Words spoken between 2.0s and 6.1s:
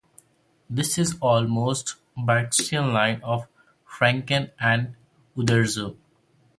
Barksian line of Franquin and Uderzo.